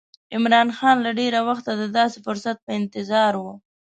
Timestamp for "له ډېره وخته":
1.05-1.71